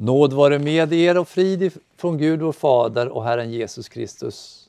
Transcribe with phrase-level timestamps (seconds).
[0.00, 4.68] Nåd vare med er och frid från Gud vår Fader och Herren Jesus Kristus.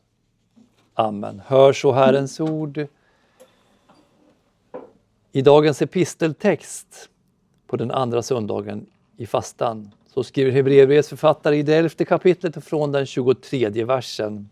[0.94, 1.42] Amen.
[1.46, 2.88] Hör så Herrens ord.
[5.32, 7.10] I dagens episteltext
[7.68, 8.86] på den andra söndagen
[9.18, 14.50] i fastan så skriver Hebreerbrevets författare i det elfte kapitlet från den 23 versen.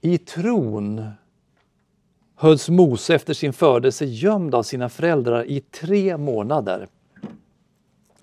[0.00, 1.08] I tron
[2.34, 6.88] hölls Mose efter sin födelse gömd av sina föräldrar i tre månader.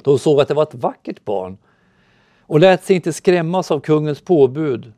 [0.04, 1.58] De såg att det var ett vackert barn
[2.42, 4.94] och lät sig inte skrämmas av kungens påbud.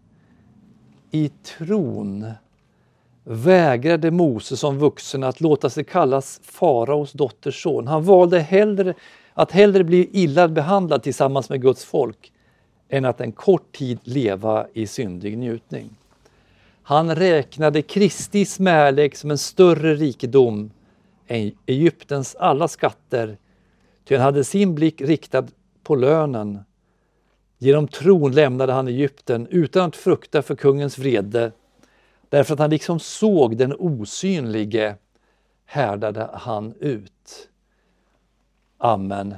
[1.12, 2.32] I tron
[3.24, 7.88] vägrade Mose som vuxen att låta sig kallas faraos dotters son.
[7.88, 8.94] Han valde hellre,
[9.34, 12.32] att hellre bli illa behandlad tillsammans med Guds folk
[12.90, 15.90] än att en kort tid leva i syndig njutning.
[16.84, 20.72] Han räknade Kristi smärlek som en större rikedom
[21.28, 23.38] än Egyptens alla skatter,
[24.06, 25.48] ty han hade sin blick riktad
[25.84, 26.60] på lönen.
[27.58, 31.52] Genom tron lämnade han Egypten utan att frukta för kungens vrede,
[32.30, 34.96] därför att han liksom såg den osynlige
[35.66, 37.50] härdade han ut.
[38.78, 39.36] Amen.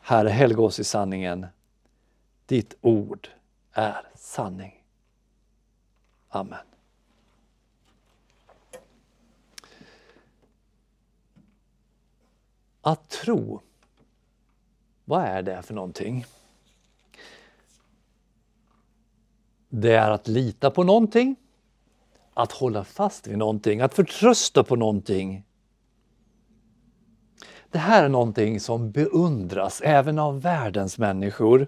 [0.00, 1.46] Herre, helga oss i sanningen.
[2.46, 3.28] Ditt ord
[3.72, 4.84] är sanning.
[6.28, 6.58] Amen.
[12.80, 13.60] Att tro,
[15.08, 16.26] vad är det för någonting?
[19.68, 21.36] Det är att lita på någonting,
[22.34, 25.44] att hålla fast vid någonting, att förtrösta på någonting.
[27.70, 31.66] Det här är någonting som beundras även av världens människor.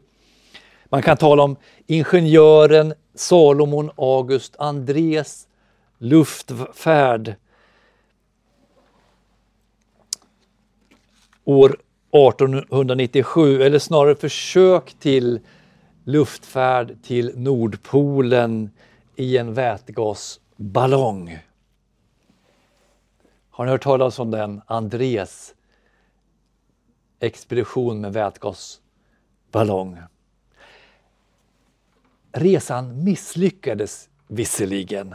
[0.84, 5.48] Man kan tala om ingenjören Salomon August Andrés
[5.98, 7.34] luftfärd
[11.44, 11.76] år
[12.12, 15.40] 1897, eller snarare försök till
[16.04, 18.70] luftfärd till Nordpolen
[19.16, 21.38] i en vätgasballong.
[23.50, 24.60] Har ni hört talas om den?
[24.66, 25.54] Andrés
[27.20, 29.98] expedition med vätgasballong.
[32.32, 35.14] Resan misslyckades visserligen.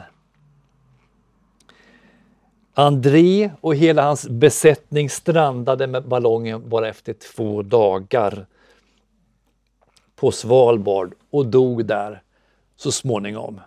[2.77, 8.45] André och hela hans besättning strandade med ballongen bara efter två dagar
[10.15, 12.23] på Svalbard och dog där
[12.75, 13.61] så småningom.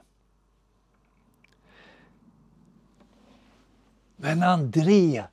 [4.16, 5.24] Men André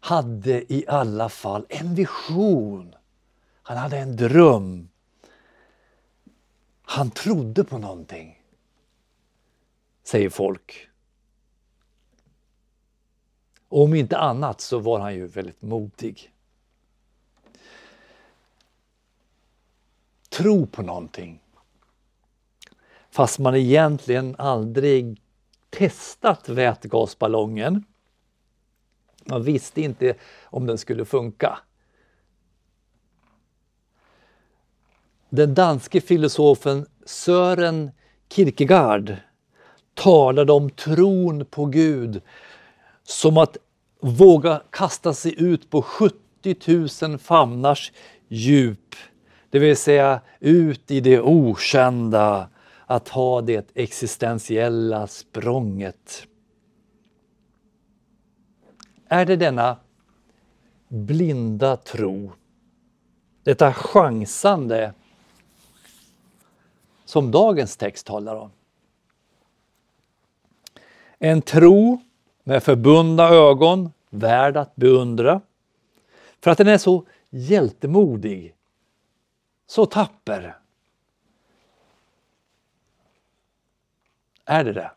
[0.00, 2.94] hade i alla fall en vision.
[3.62, 4.88] Han hade en dröm.
[6.82, 8.42] Han trodde på någonting,
[10.04, 10.87] säger folk.
[13.68, 16.32] Och om inte annat så var han ju väldigt modig.
[20.28, 21.40] Tro på någonting.
[23.10, 25.22] Fast man egentligen aldrig
[25.70, 27.84] testat vätgasballongen.
[29.24, 30.14] Man visste inte
[30.44, 31.58] om den skulle funka.
[35.28, 37.90] Den danske filosofen Sören
[38.28, 39.16] Kierkegaard
[39.94, 42.22] talade om tron på Gud
[43.08, 43.56] som att
[44.00, 46.18] våga kasta sig ut på 70
[47.06, 47.92] 000 famnars
[48.28, 48.94] djup.
[49.50, 52.48] Det vill säga ut i det okända,
[52.86, 56.26] att ha det existentiella språnget.
[59.08, 59.76] Är det denna
[60.88, 62.32] blinda tro,
[63.42, 64.94] detta chansande
[67.04, 68.50] som dagens text talar om?
[71.18, 72.00] En tro
[72.48, 75.40] med förbundna ögon, värd att beundra.
[76.40, 78.54] För att den är så hjältemodig,
[79.66, 80.58] så tapper.
[84.44, 84.90] Är det det?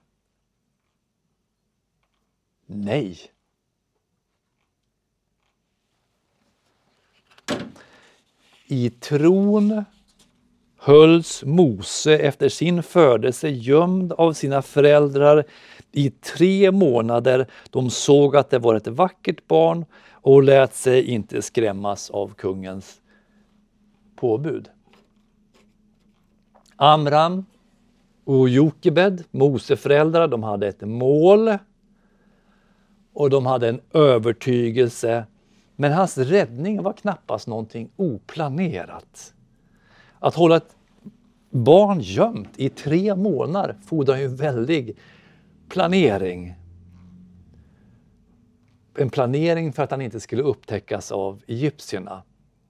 [2.66, 3.18] Nej.
[8.66, 9.86] I tron
[10.84, 15.44] hölls Mose efter sin födelse gömd av sina föräldrar
[15.92, 17.48] i tre månader.
[17.70, 23.02] De såg att det var ett vackert barn och lät sig inte skrämmas av kungens
[24.16, 24.70] påbud.
[26.76, 27.46] Amram
[28.26, 31.58] och Jokebed, Moseföräldrar, de hade ett mål
[33.14, 35.26] och de hade en övertygelse.
[35.76, 39.34] Men hans räddning var knappast någonting oplanerat.
[40.24, 40.76] Att hålla ett
[41.50, 44.98] barn gömt i tre månader fordrar ju väldig
[45.70, 46.56] planering.
[48.98, 52.24] En planering för att han inte skulle upptäckas av egyptierna.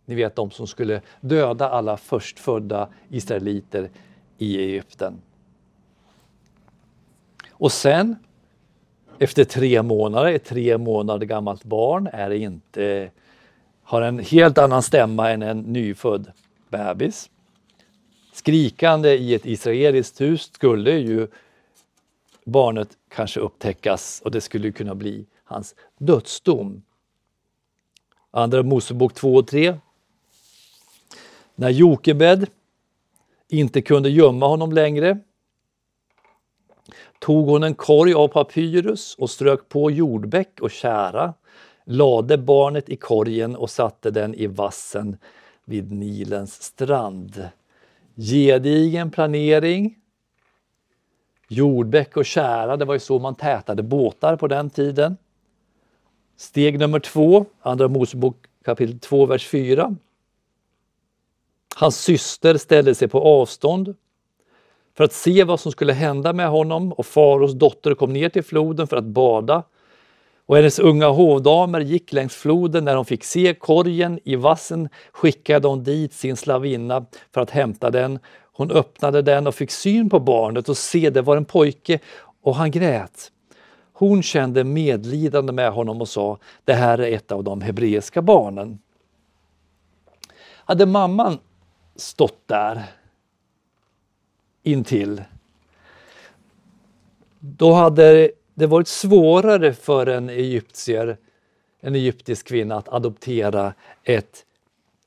[0.05, 3.89] Ni vet de som skulle döda alla förstfödda israeliter
[4.37, 5.21] i Egypten.
[7.51, 8.15] Och sen,
[9.19, 13.11] efter tre månader, ett tre månader gammalt barn är inte,
[13.83, 16.31] har en helt annan stämma än en nyfödd
[16.69, 17.30] bebis.
[18.33, 21.27] Skrikande i ett israeliskt hus skulle ju
[22.45, 26.83] barnet kanske upptäckas och det skulle kunna bli hans dödsdom.
[28.31, 29.77] Andra Mosebok 2 och 3.
[31.55, 32.49] När Jokebed
[33.47, 35.19] inte kunde gömma honom längre
[37.19, 41.33] tog hon en korg av papyrus och strök på jordbäck och kära,
[41.85, 45.17] lade barnet i korgen och satte den i vassen
[45.65, 47.49] vid Nilens strand.
[48.21, 49.95] Gedigen planering,
[51.47, 55.17] jordbäck och kära, det var ju så man tätade båtar på den tiden.
[56.37, 58.35] Steg nummer två, Andra Mosebok
[58.65, 59.95] kapitel 2, vers 4.
[61.75, 63.95] Hans syster ställde sig på avstånd
[64.97, 68.43] för att se vad som skulle hända med honom och Faros dotter kom ner till
[68.43, 69.63] floden för att bada.
[70.51, 72.85] Och hennes unga hovdamer gick längs floden.
[72.85, 77.89] När de fick se korgen i vassen skickade hon dit sin slavinna för att hämta
[77.89, 78.19] den.
[78.53, 81.99] Hon öppnade den och fick syn på barnet och se det var en pojke
[82.41, 83.31] och han grät.
[83.93, 88.79] Hon kände medlidande med honom och sa, det här är ett av de hebreiska barnen.
[90.65, 91.39] Hade mamman
[91.95, 92.83] stått där
[94.63, 95.23] intill,
[97.39, 98.31] då hade
[98.61, 101.17] det varit svårare för en egyptier,
[101.79, 103.73] en egyptisk kvinna att adoptera
[104.03, 104.45] ett,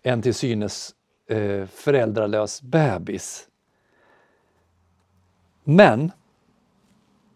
[0.02, 0.94] en till synes
[1.26, 3.48] eh, föräldralös bebis.
[5.64, 6.12] Men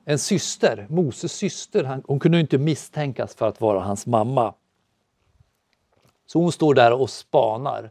[0.05, 4.55] en syster, Moses syster, han, hon kunde inte misstänkas för att vara hans mamma.
[6.27, 7.91] Så hon står där och spanar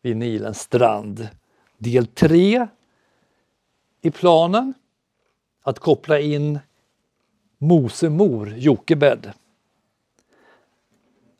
[0.00, 1.28] vid Nilens strand.
[1.78, 2.66] Del 3
[4.00, 4.74] i planen
[5.62, 6.58] att koppla in
[7.62, 9.32] Mose mor Jokebed.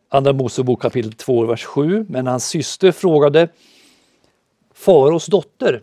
[0.09, 2.07] Andra Mosebok kapitel 2, vers 7.
[2.09, 3.49] Men hans syster frågade
[4.75, 5.83] Faraos dotter,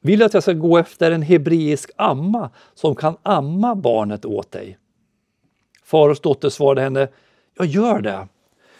[0.00, 4.50] vill du att jag ska gå efter en hebreisk amma som kan amma barnet åt
[4.50, 4.78] dig?
[5.82, 7.08] Faraos dotter svarade henne,
[7.56, 8.28] jag gör det.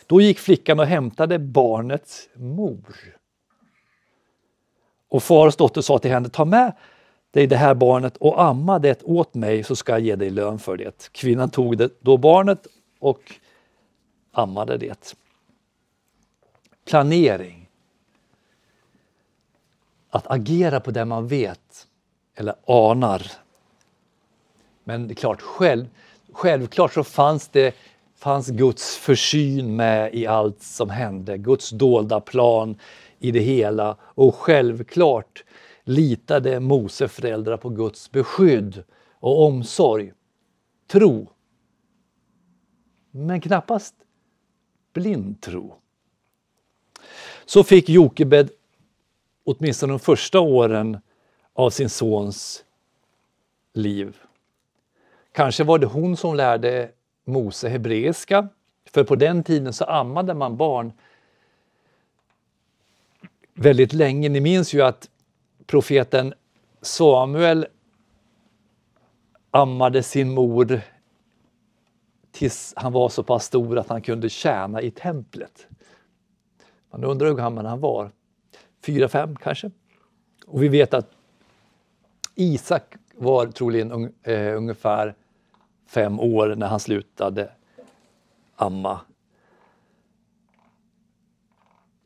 [0.06, 2.96] Då gick flickan och hämtade barnets mor.
[5.08, 6.72] Och faraos dotter sa till henne, ta med
[7.34, 10.58] dig det här barnet och amma det åt mig så ska jag ge dig lön
[10.58, 11.08] för det.
[11.12, 12.66] Kvinnan tog det, då barnet
[12.98, 13.20] och
[14.32, 15.14] ammade det.
[16.84, 17.68] Planering.
[20.10, 21.86] Att agera på det man vet
[22.34, 23.22] eller anar.
[24.84, 25.86] Men det är klart, själv,
[26.32, 27.74] självklart så fanns det
[28.16, 32.76] fanns Guds försyn med i allt som hände, Guds dolda plan
[33.18, 35.44] i det hela och självklart
[35.84, 40.12] litade Mose föräldrar på Guds beskydd och omsorg,
[40.86, 41.30] tro.
[43.10, 43.94] Men knappast
[44.92, 45.74] blind tro.
[47.44, 48.50] Så fick Jokebed
[49.44, 50.98] åtminstone de första åren
[51.52, 52.64] av sin sons
[53.72, 54.16] liv.
[55.32, 56.90] Kanske var det hon som lärde
[57.24, 58.48] Mose hebreiska,
[58.90, 60.92] för på den tiden så ammade man barn
[63.54, 64.28] väldigt länge.
[64.28, 65.10] Ni minns ju att
[65.66, 66.34] profeten
[66.82, 67.66] Samuel
[69.50, 70.80] ammade sin mor
[72.32, 75.66] tills han var så pass stor att han kunde tjäna i templet.
[76.90, 78.10] Man undrar hur gammal han var.
[78.86, 79.70] Fyra, fem kanske.
[80.46, 81.10] Och vi vet att
[82.34, 85.14] Isak var troligen un, eh, ungefär
[85.86, 87.50] fem år när han slutade
[88.56, 89.00] amma.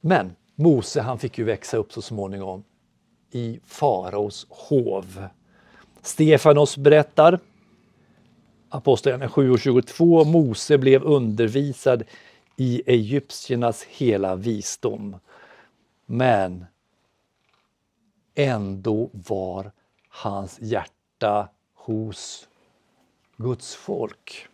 [0.00, 2.64] Men Mose han fick ju växa upp så småningom
[3.30, 5.28] i faraos hov.
[6.02, 7.40] Stefanos berättar,
[8.68, 12.02] Apostlagärningarna 7 och 22, Mose blev undervisad
[12.56, 15.16] i egyptiernas hela visdom.
[16.06, 16.66] Men
[18.34, 19.72] ändå var
[20.08, 22.48] hans hjärta hos
[23.36, 24.46] Guds folk.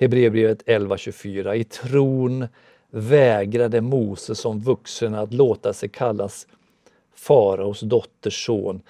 [0.00, 1.54] Hebreerbrevet 11.24.
[1.54, 2.48] I tron
[2.92, 6.46] vägrade Mose som vuxen att låta sig kallas
[7.14, 8.82] faraos dotters son.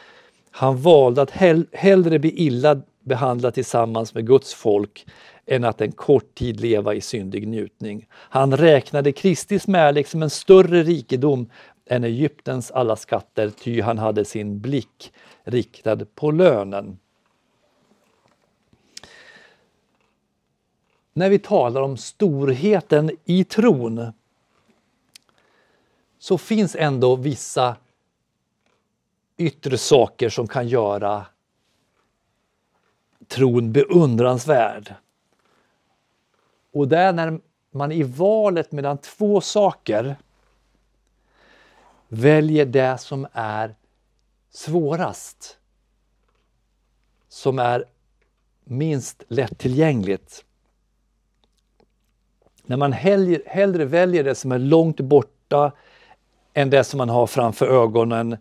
[0.50, 5.06] Han valde att hell hellre bli illa behandlad tillsammans med Guds folk
[5.46, 8.06] än att en kort tid leva i syndig njutning.
[8.12, 11.48] Han räknade Kristi smärlek som en större rikedom
[11.86, 15.12] än Egyptens alla skatter, ty han hade sin blick
[15.44, 16.98] riktad på lönen.
[21.12, 24.12] När vi talar om storheten i tron
[26.18, 27.76] så finns ändå vissa
[29.36, 31.26] yttre saker som kan göra
[33.28, 34.94] tron beundransvärd.
[36.72, 37.40] Och det är när
[37.70, 40.16] man i valet mellan två saker
[42.08, 43.74] väljer det som är
[44.50, 45.58] svårast,
[47.28, 47.84] som är
[48.64, 50.44] minst lättillgängligt.
[52.72, 55.72] När man hellre, hellre väljer det som är långt borta
[56.54, 58.36] än det som man har framför ögonen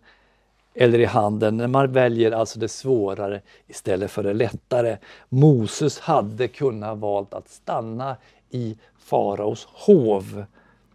[0.74, 4.98] eller i handen, när man väljer alltså det svårare istället för det lättare.
[5.28, 8.16] Moses hade kunnat valt att stanna
[8.50, 10.44] i faraos hov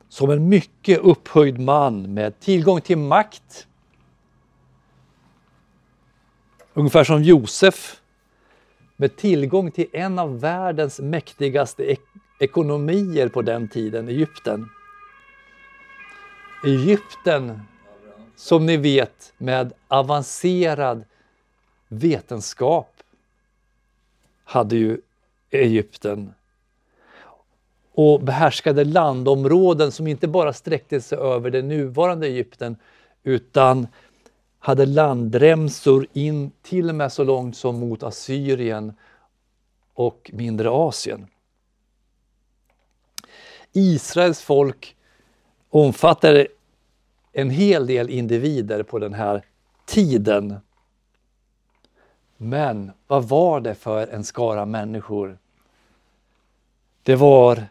[0.09, 3.67] som en mycket upphöjd man med tillgång till makt.
[6.73, 8.01] Ungefär som Josef
[8.95, 11.91] med tillgång till en av världens mäktigaste
[12.39, 14.69] ekonomier på den tiden, Egypten.
[16.63, 17.61] Egypten,
[18.35, 21.03] som ni vet, med avancerad
[21.87, 22.93] vetenskap
[24.43, 25.01] hade ju
[25.49, 26.33] Egypten
[27.93, 32.75] och behärskade landområden som inte bara sträckte sig över det nuvarande Egypten
[33.23, 33.87] utan
[34.59, 38.93] hade landremsor in till och med så långt som mot Assyrien
[39.93, 41.27] och mindre Asien.
[43.73, 44.95] Israels folk
[45.69, 46.47] omfattade
[47.31, 49.45] en hel del individer på den här
[49.85, 50.55] tiden.
[52.37, 55.37] Men vad var det för en skara människor?
[57.03, 57.65] Det var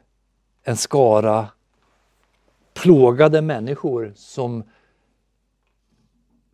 [0.63, 1.49] en skara
[2.75, 4.63] plågade människor som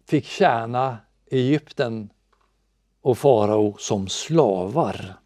[0.06, 0.98] fick tjäna
[1.30, 2.10] Egypten
[3.00, 5.21] och farao som slavar.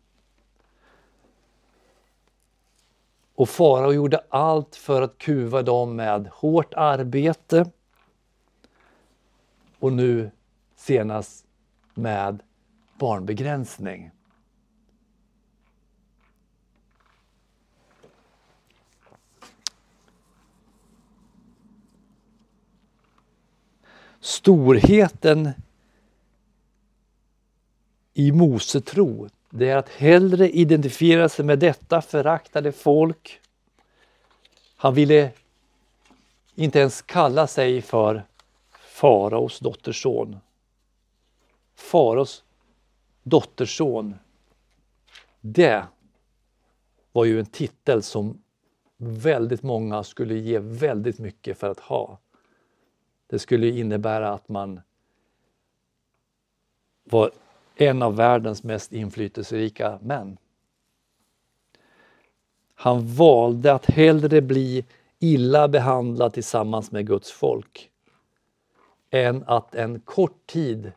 [3.37, 7.71] Och farao gjorde allt för att kuva dem med hårt arbete
[9.79, 10.31] och nu
[10.77, 11.47] senast
[11.95, 12.43] med
[12.99, 14.11] barnbegränsning.
[24.21, 25.51] Storheten
[28.15, 33.41] i Mose tro, det är att hellre identifiera sig med detta föraktade folk.
[34.77, 35.31] Han ville
[36.55, 38.25] inte ens kalla sig för
[38.81, 40.37] faraos dotterson.
[41.75, 42.45] Faraos
[43.23, 44.15] dotterson,
[45.41, 45.87] det
[47.13, 48.43] var ju en titel som
[48.97, 52.19] väldigt många skulle ge väldigt mycket för att ha.
[53.27, 54.81] Det skulle innebära att man
[57.05, 57.31] var
[57.77, 60.39] en av världens mest inflytelserika män.
[62.75, 64.85] Han valde att hellre bli
[65.19, 67.91] illa behandlad tillsammans med Guds folk
[69.11, 70.93] än att en kort tid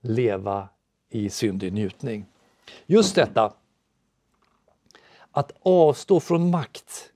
[0.00, 0.68] leva
[1.08, 2.26] i syndig njutning.
[2.86, 3.52] Just detta
[5.30, 7.12] att avstå från makt,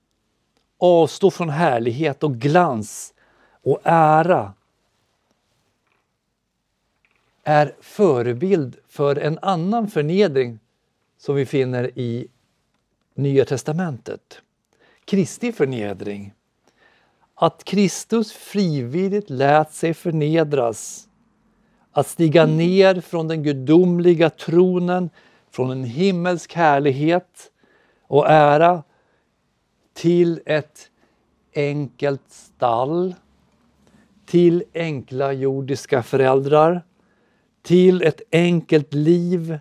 [0.77, 3.13] avstå från härlighet och glans
[3.63, 4.53] och ära
[7.47, 10.59] är förebild för en annan förnedring
[11.17, 12.27] som vi finner i
[13.15, 14.41] Nya testamentet.
[15.05, 16.33] Kristi förnedring.
[17.35, 21.07] Att Kristus frivilligt lät sig förnedras.
[21.91, 25.09] Att stiga ner från den gudomliga tronen,
[25.51, 27.51] från en himmelsk härlighet
[28.07, 28.83] och ära
[29.93, 30.89] till ett
[31.55, 33.15] enkelt stall
[34.25, 36.81] till enkla jordiska föräldrar,
[37.65, 39.59] till ett enkelt liv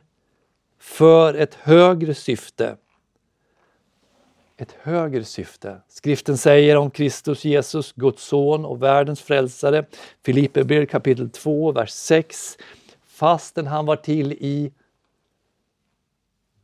[0.79, 2.77] för ett högre syfte.
[4.57, 5.81] Ett högre syfte.
[5.89, 9.85] Skriften säger om Kristus Jesus, Guds son och världens frälsare,
[10.23, 12.57] Filipperbrevet kapitel 2, vers 6.
[13.07, 14.73] Fastän han var till i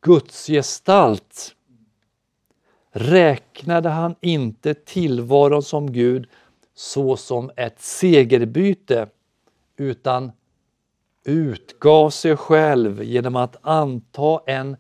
[0.00, 1.54] Guds gestalt
[2.92, 6.28] räknade han inte tillvaron som Gud
[6.74, 9.08] så som ett segerbyte
[9.76, 10.32] utan
[11.24, 14.76] utgav sig själv genom att anta en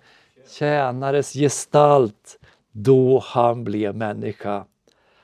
[0.50, 2.38] tjänares gestalt
[2.72, 4.64] då han blev människa.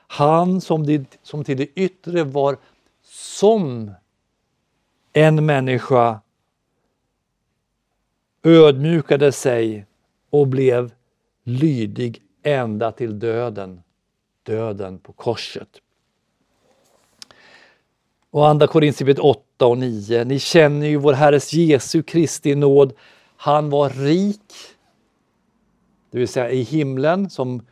[0.07, 2.57] Han som, det, som till det yttre var
[3.03, 3.91] som
[5.13, 6.21] en människa
[8.43, 9.85] ödmjukade sig
[10.29, 10.91] och blev
[11.43, 13.81] lydig ända till döden,
[14.43, 15.69] döden på korset.
[18.29, 19.19] Och Andra Korinthierbrevet
[19.57, 20.23] 8 och 9.
[20.23, 22.93] Ni känner ju vår Herres Jesu Kristi nåd.
[23.37, 24.53] Han var rik,
[26.11, 27.65] det vill säga i himlen som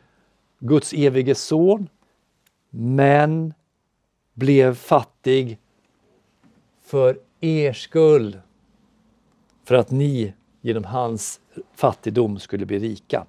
[0.58, 1.88] Guds evige son.
[2.70, 3.54] Men
[4.34, 5.58] blev fattig
[6.84, 8.40] för er skull.
[9.64, 11.40] För att ni genom hans
[11.74, 13.26] fattigdom skulle bli rika.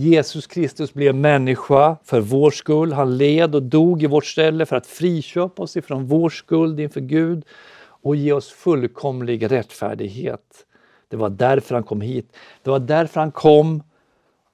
[0.00, 2.92] Jesus Kristus blev människa för vår skull.
[2.92, 7.00] Han led och dog i vårt ställe för att friköpa oss ifrån vår skuld inför
[7.00, 7.44] Gud
[7.80, 10.66] och ge oss fullkomlig rättfärdighet.
[11.08, 12.36] Det var därför han kom hit.
[12.62, 13.82] Det var därför han kom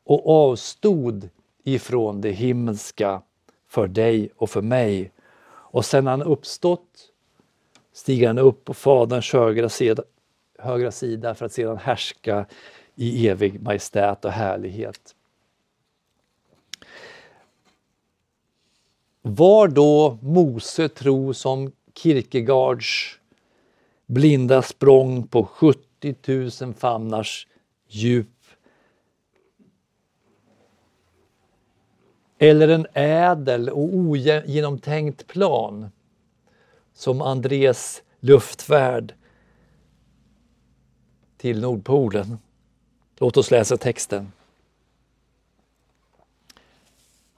[0.04, 1.28] och avstod
[1.64, 3.22] ifrån det himmelska
[3.68, 5.12] för dig och för mig.
[5.46, 6.88] Och sen han uppstått
[7.92, 10.02] stiger han upp på Faderns högra sida,
[10.58, 12.46] högra sida för att sedan härska
[12.94, 15.13] i evig majestät och härlighet.
[19.26, 23.18] Var då Mose tro som Kierkegaards
[24.06, 26.14] blinda språng på 70
[26.62, 27.46] 000 famnars
[27.88, 28.28] djup?
[32.38, 35.90] Eller en ädel och ogenomtänkt plan
[36.94, 39.14] som Andres luftfärd
[41.36, 42.38] till Nordpolen.
[43.18, 44.32] Låt oss läsa texten.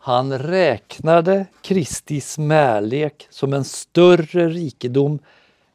[0.07, 5.19] Han räknade Kristi smälek som en större rikedom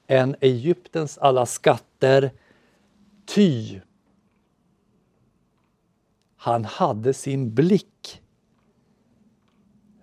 [0.08, 2.32] än Egyptens alla skatter,
[3.26, 3.80] ty
[6.36, 8.22] han hade sin blick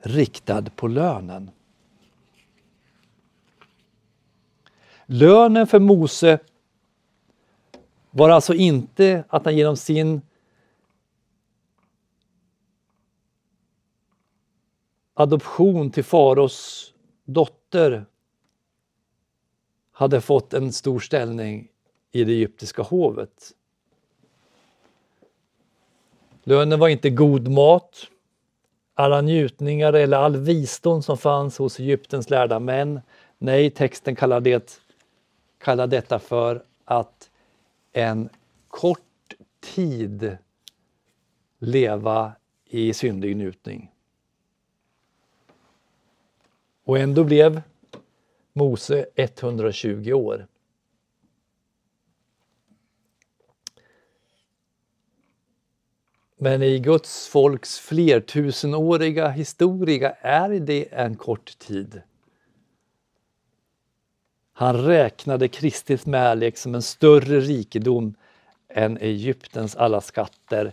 [0.03, 1.51] riktad på lönen.
[5.07, 6.39] Lönen för Mose
[8.11, 10.21] var alltså inte att han genom sin
[15.21, 16.93] adoption till faraos
[17.25, 18.07] dotter
[19.93, 21.69] hade fått en stor ställning
[22.13, 23.53] i det egyptiska hovet.
[26.45, 28.07] Lönen var inte god mat,
[28.95, 33.01] alla njutningar eller all visdom som fanns hos Egyptens lärda män.
[33.39, 34.81] Nej, texten kallar, det,
[35.59, 37.31] kallar detta för att
[37.93, 38.29] en
[38.69, 40.37] kort tid
[41.59, 42.33] leva
[42.65, 43.91] i syndig njutning.
[46.89, 47.63] Och ändå blev
[48.53, 50.47] Mose 120 år.
[56.37, 62.03] Men i Guds folks flertusenåriga historia är det en kort tid.
[64.53, 68.15] Han räknade Kristi smälek som en större rikedom
[68.69, 70.73] än Egyptens alla skatter,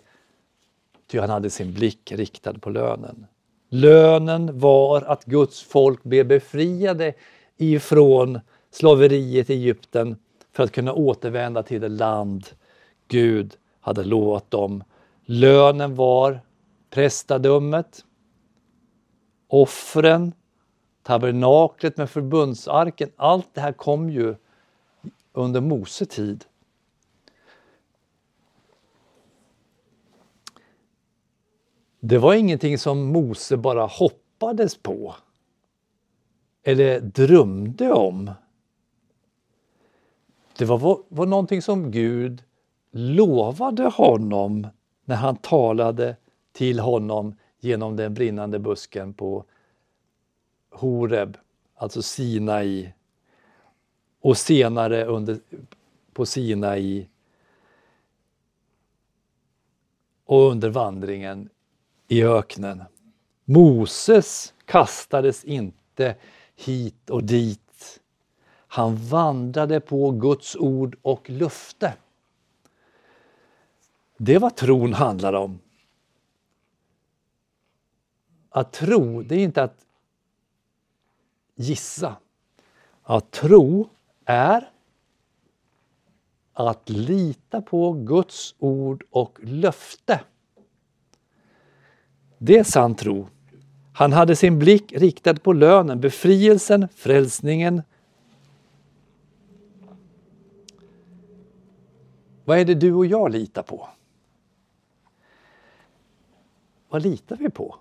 [1.07, 3.27] ty han hade sin blick riktad på lönen.
[3.69, 7.13] Lönen var att Guds folk blev befriade
[7.57, 8.39] ifrån
[8.71, 10.15] slaveriet i Egypten
[10.51, 12.47] för att kunna återvända till det land
[13.07, 14.83] Gud hade lovat dem.
[15.25, 16.39] Lönen var
[16.89, 18.05] prästadömet,
[19.47, 20.33] offren,
[21.03, 23.09] tabernaklet med förbundsarken.
[23.15, 24.35] Allt det här kom ju
[25.33, 26.45] under Mose tid.
[32.07, 35.15] Det var ingenting som Mose bara hoppades på
[36.63, 38.31] eller drömde om.
[40.57, 42.43] Det var, var någonting som Gud
[42.91, 44.67] lovade honom
[45.05, 46.15] när han talade
[46.51, 49.45] till honom genom den brinnande busken på
[50.71, 51.37] Horeb,
[51.75, 52.93] alltså Sinai
[54.21, 55.39] och senare under,
[56.13, 57.07] på Sinai
[60.25, 61.49] och under vandringen
[62.07, 62.83] i öknen.
[63.45, 66.15] Moses kastades inte
[66.55, 67.99] hit och dit.
[68.67, 71.93] Han vandrade på Guds ord och löfte.
[74.17, 75.59] Det är vad tron handlar om.
[78.49, 79.85] Att tro, det är inte att
[81.55, 82.15] gissa.
[83.03, 83.89] Att tro
[84.25, 84.71] är
[86.53, 90.21] att lita på Guds ord och löfte.
[92.45, 93.27] Det är sann tro.
[93.93, 97.81] Han hade sin blick riktad på lönen, befrielsen, frälsningen.
[102.43, 103.89] Vad är det du och jag litar på?
[106.89, 107.75] Vad litar vi på?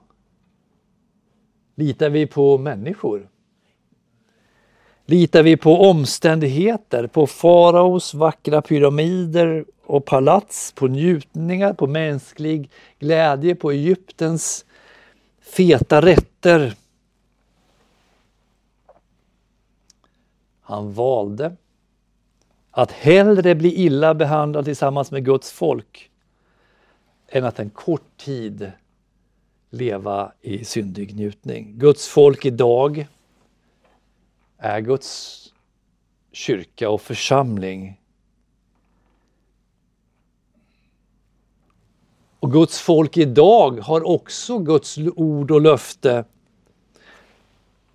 [1.75, 3.29] Litar vi på människor?
[5.07, 13.55] Litar vi på omständigheter, på faraos vackra pyramider och palats, på njutningar, på mänsklig glädje,
[13.55, 14.65] på Egyptens
[15.41, 16.75] feta rätter?
[20.61, 21.57] Han valde
[22.71, 26.11] att hellre bli illa behandlad tillsammans med Guds folk
[27.29, 28.73] än att en kort tid
[29.71, 31.79] leva i syndig njutning.
[31.79, 33.07] Guds folk idag
[34.59, 35.41] är Guds
[36.33, 38.01] kyrka och församling.
[42.45, 46.25] Och Guds folk idag har också Guds ord och löfte.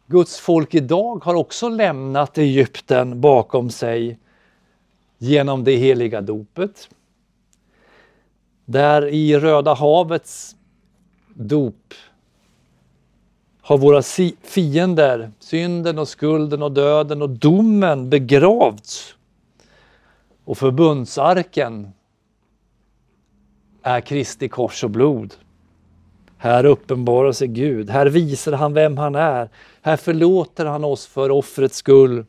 [0.08, 4.20] Guds folk idag har också lämnat Egypten bakom sig
[5.18, 6.90] genom det heliga dopet.
[8.66, 10.56] Där i Röda havets
[11.28, 11.94] dop
[13.62, 14.02] har våra
[14.42, 19.16] fiender, synden och skulden och döden och domen begravts.
[20.46, 21.92] Och förbundsarken
[23.90, 25.36] är Kristi kors och blod.
[26.38, 29.50] Här uppenbarar sig Gud, här visar han vem han är.
[29.82, 32.26] Här förlåter han oss för offrets skull.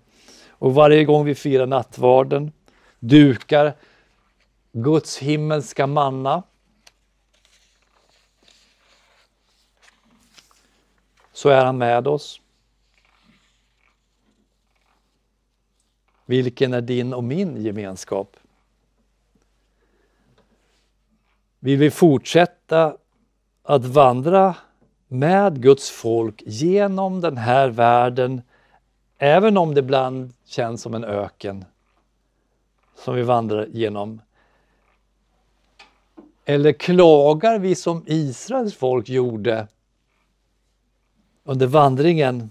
[0.49, 2.53] Och varje gång vi firar nattvarden
[2.99, 3.75] dukar
[4.73, 6.43] Guds himmelska manna
[11.33, 12.41] så är han med oss.
[16.27, 18.37] Vilken är din och min gemenskap?
[21.61, 22.97] Vill vi fortsätta
[23.63, 24.57] att vandra
[25.09, 28.43] med Guds folk genom den här världen,
[29.19, 31.65] även om det ibland känns som en öken
[32.95, 34.23] som vi vandrar genom?
[36.45, 39.69] Eller klagar vi som Israels folk gjorde
[41.45, 42.51] under vandringen.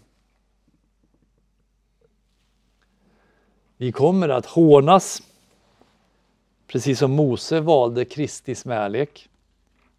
[3.78, 5.22] Vi kommer att hånas,
[6.70, 9.30] precis som Mose valde Kristi smälek.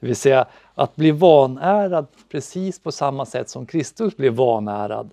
[0.01, 5.11] Det vill säga att bli vanärad precis på samma sätt som Kristus blev vanärad,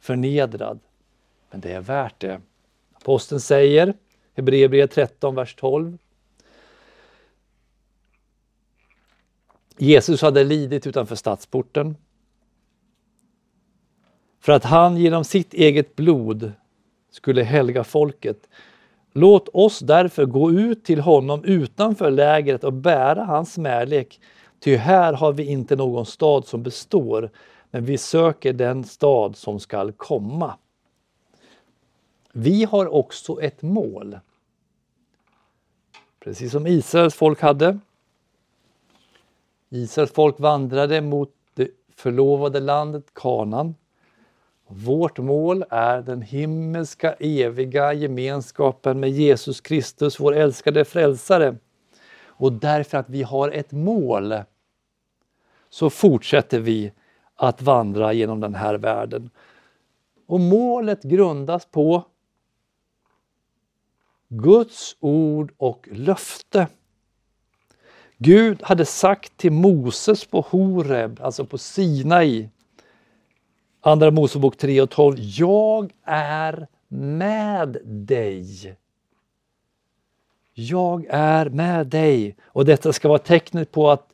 [0.00, 0.78] förnedrad.
[1.50, 2.40] Men det är värt det.
[2.94, 3.94] Aposteln säger,
[4.34, 5.98] Hebreerbrevet 13, vers 12.
[9.78, 11.96] Jesus hade lidit utanför stadsporten
[14.40, 16.52] för att han genom sitt eget blod
[17.10, 18.48] skulle helga folket.
[19.18, 24.20] Låt oss därför gå ut till honom utanför lägret och bära hans smälek,
[24.60, 27.30] ty här har vi inte någon stad som består,
[27.70, 30.54] men vi söker den stad som skall komma.
[32.32, 34.18] Vi har också ett mål.
[36.20, 37.78] Precis som Israels folk hade.
[39.68, 43.74] Israels folk vandrade mot det förlovade landet Kanan.
[44.68, 51.56] Vårt mål är den himmelska eviga gemenskapen med Jesus Kristus, vår älskade frälsare.
[52.26, 54.34] Och därför att vi har ett mål
[55.70, 56.92] så fortsätter vi
[57.34, 59.30] att vandra genom den här världen.
[60.26, 62.04] Och målet grundas på
[64.28, 66.68] Guds ord och löfte.
[68.18, 72.48] Gud hade sagt till Moses på Horeb, alltså på Sinai,
[73.86, 75.16] Andra Mosebok 3 och 12.
[75.18, 78.76] Jag är med dig.
[80.54, 82.36] Jag är med dig.
[82.44, 84.12] Och detta ska vara tecknet på att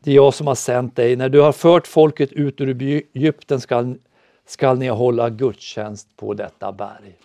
[0.00, 1.16] det är jag som har sänt dig.
[1.16, 2.82] När du har fört folket ut ur
[3.14, 3.98] Egypten skall,
[4.46, 7.18] skall ni hålla gudstjänst på detta berg.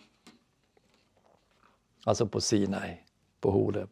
[2.04, 2.98] Alltså på Sinai,
[3.40, 3.90] på Horeb.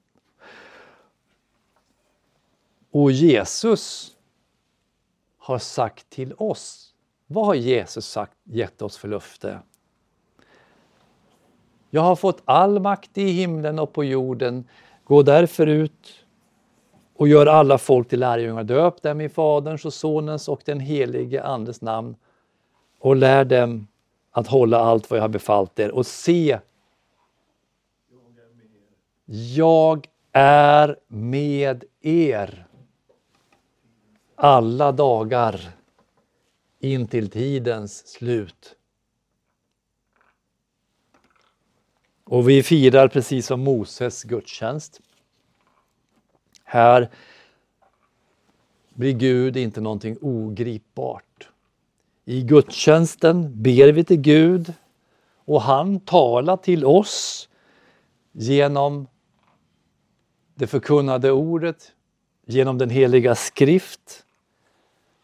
[2.92, 4.16] Och Jesus
[5.38, 6.93] har sagt till oss
[7.34, 9.60] vad har Jesus sagt, gett oss för löfte?
[11.90, 14.68] Jag har fått all makt i himlen och på jorden.
[15.04, 16.26] Gå därför ut
[17.16, 18.64] och gör alla folk till lärjungar.
[18.64, 22.16] Döp dem i Faderns och Sonens och den helige Andes namn
[23.00, 23.88] och lär dem
[24.32, 25.92] att hålla allt vad jag har befallt er.
[25.92, 26.60] Och se,
[29.56, 32.68] jag är med er
[34.36, 35.72] alla dagar
[36.84, 38.76] in till tidens slut.
[42.24, 45.02] Och vi firar precis som Moses gudstjänst.
[46.64, 47.10] Här
[48.94, 51.50] blir Gud inte någonting ogripbart.
[52.26, 54.74] I gudstjänsten ber vi till Gud
[55.46, 57.50] och han talar till oss
[58.32, 59.08] genom
[60.56, 61.92] det förkunnade ordet,
[62.46, 64.26] genom den heliga skrift.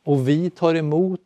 [0.03, 1.21] Och vi tar emot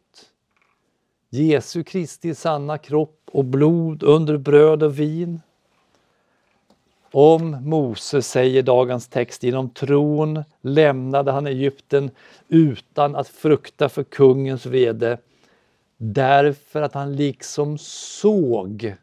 [1.36, 5.42] Jesu Kristi sanna kropp och blod under bröd och vin.
[7.12, 12.12] Om Mose säger dagens text, genom tron lämnade han Egypten
[12.48, 15.18] utan att frukta för kungens vrede
[15.98, 18.96] därför att han liksom såg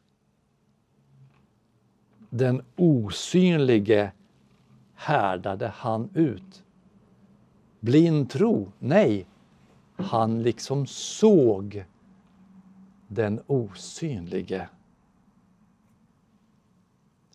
[2.31, 4.13] den osynlige
[4.95, 6.63] härdade han ut.
[7.81, 8.73] Blind tro?
[8.79, 9.27] Nej,
[9.97, 11.85] han liksom såg
[13.11, 14.69] den osynlige.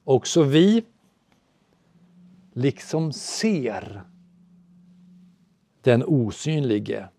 [0.03, 0.85] Också vi,
[2.53, 4.03] liksom ser
[5.81, 7.09] den osynlige.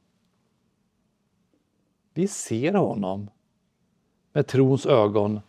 [2.14, 3.31] Vi ser honom
[4.33, 5.40] med trons ögon.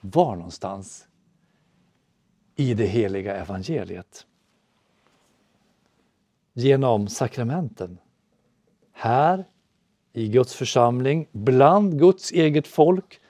[0.00, 1.08] Var någonstans?
[2.56, 4.26] I det heliga evangeliet.
[6.52, 7.98] Genom sakramenten.
[8.92, 9.44] Här
[10.18, 13.20] i Guds församling, bland Guds eget folk,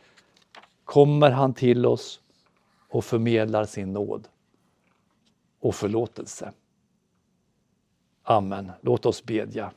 [0.85, 2.21] kommer han till oss
[2.89, 4.29] och förmedlar sin nåd
[5.61, 6.53] och förlåtelse.
[8.23, 8.73] Amen.
[8.81, 9.73] Låt oss bedja.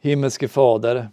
[0.00, 1.08] Himmelske Fader,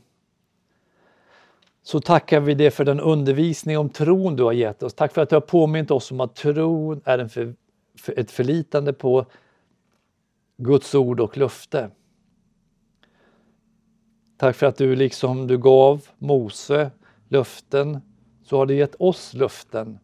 [1.83, 4.93] så tackar vi dig för den undervisning om tron du har gett oss.
[4.93, 7.55] Tack för att du har påmint oss om att tron är en för,
[7.97, 9.25] för ett förlitande på
[10.57, 11.89] Guds ord och löfte.
[14.37, 16.91] Tack för att du liksom du gav Mose
[17.27, 18.01] löften,
[18.43, 19.99] så har du gett oss löften.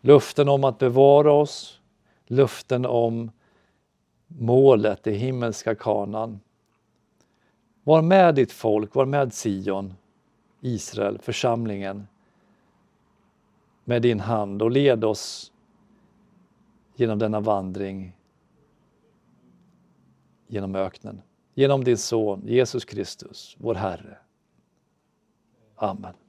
[0.00, 1.80] Löften om att bevara oss,
[2.26, 3.30] löften om
[4.26, 6.40] målet, det himmelska kanan.
[7.84, 9.94] Var med ditt folk, var med Sion,
[10.60, 12.06] Israel, församlingen
[13.84, 15.52] med din hand och led oss
[16.94, 18.16] genom denna vandring
[20.46, 21.22] genom öknen.
[21.54, 24.18] Genom din son Jesus Kristus, vår Herre.
[25.76, 26.19] Amen.